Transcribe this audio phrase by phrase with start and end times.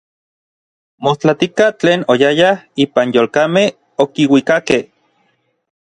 [1.07, 2.55] Mostlatika tlen oyayaj
[2.87, 3.67] ipan yolkamej
[4.07, 4.83] okiuikakej.